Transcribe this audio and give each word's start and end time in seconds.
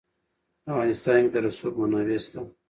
په 0.63 0.67
افغانستان 0.71 1.17
کې 1.23 1.29
د 1.33 1.35
رسوب 1.45 1.73
منابع 1.79 2.19
شته. 2.25 2.39